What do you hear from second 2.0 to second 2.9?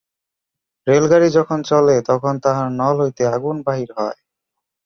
তখন তাহার